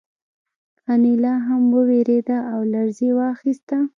[0.93, 3.77] انیلا هم وورېده او لړزې واخیسته